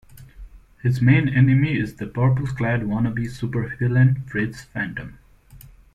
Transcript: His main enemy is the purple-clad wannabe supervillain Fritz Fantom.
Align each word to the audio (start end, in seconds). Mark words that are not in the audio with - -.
His 0.81 0.99
main 0.99 1.29
enemy 1.29 1.77
is 1.77 1.97
the 1.97 2.07
purple-clad 2.07 2.81
wannabe 2.81 3.27
supervillain 3.29 4.27
Fritz 4.27 4.63
Fantom. 4.63 5.19